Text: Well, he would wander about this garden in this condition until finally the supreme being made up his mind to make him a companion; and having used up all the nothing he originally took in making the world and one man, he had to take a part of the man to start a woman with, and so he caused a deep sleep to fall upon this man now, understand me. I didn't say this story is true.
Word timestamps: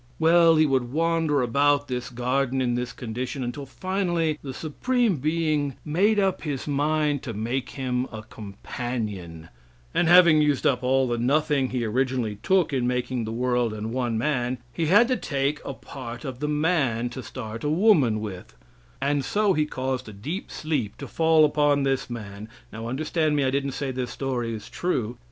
Well, 0.17 0.55
he 0.55 0.65
would 0.65 0.91
wander 0.91 1.43
about 1.43 1.87
this 1.87 2.09
garden 2.09 2.59
in 2.59 2.73
this 2.73 2.91
condition 2.91 3.43
until 3.43 3.67
finally 3.67 4.39
the 4.41 4.51
supreme 4.51 5.17
being 5.17 5.75
made 5.85 6.17
up 6.19 6.41
his 6.41 6.67
mind 6.67 7.21
to 7.21 7.35
make 7.35 7.69
him 7.77 8.07
a 8.11 8.23
companion; 8.23 9.49
and 9.93 10.07
having 10.07 10.41
used 10.41 10.65
up 10.65 10.81
all 10.81 11.07
the 11.07 11.19
nothing 11.19 11.69
he 11.69 11.85
originally 11.85 12.37
took 12.41 12.73
in 12.73 12.87
making 12.87 13.25
the 13.25 13.31
world 13.31 13.73
and 13.75 13.93
one 13.93 14.17
man, 14.17 14.57
he 14.73 14.87
had 14.87 15.07
to 15.07 15.17
take 15.17 15.61
a 15.63 15.75
part 15.75 16.25
of 16.25 16.39
the 16.39 16.47
man 16.49 17.07
to 17.11 17.21
start 17.21 17.63
a 17.63 17.69
woman 17.69 18.21
with, 18.21 18.55
and 18.99 19.23
so 19.23 19.53
he 19.53 19.67
caused 19.67 20.09
a 20.09 20.13
deep 20.13 20.49
sleep 20.49 20.97
to 20.97 21.07
fall 21.07 21.45
upon 21.45 21.83
this 21.83 22.09
man 22.09 22.49
now, 22.73 22.87
understand 22.87 23.35
me. 23.35 23.43
I 23.43 23.51
didn't 23.51 23.73
say 23.73 23.91
this 23.91 24.09
story 24.09 24.51
is 24.51 24.67
true. 24.67 25.19